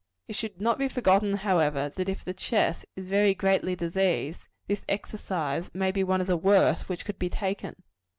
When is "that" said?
1.95-2.09